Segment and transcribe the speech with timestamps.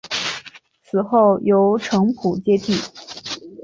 [0.81, 2.73] 死后由程普接替。